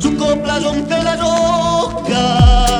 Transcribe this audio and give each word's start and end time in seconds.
Su 0.00 0.16
copla 0.16 0.58
rompe 0.58 1.02
la 1.02 1.16
roca 1.16 2.71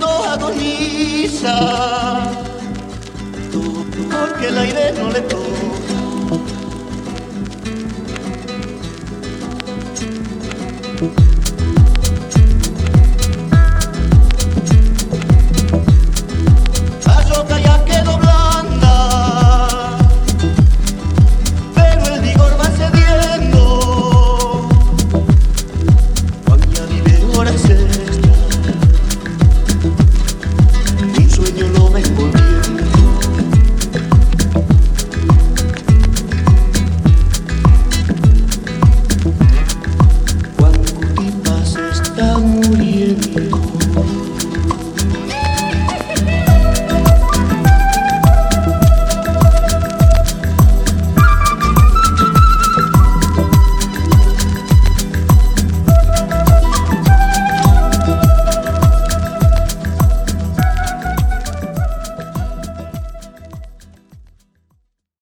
mundo 0.00 0.24
agoniza, 0.24 1.54
porque 4.10 4.46
el 4.48 4.58
aire 4.58 4.92
no 4.92 5.10
le 5.10 5.20
toca. 5.20 5.50